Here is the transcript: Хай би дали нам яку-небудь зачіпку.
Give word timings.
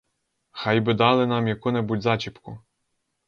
Хай 0.51 0.79
би 0.81 0.93
дали 0.93 1.27
нам 1.27 1.47
яку-небудь 1.47 2.01
зачіпку. 2.01 2.59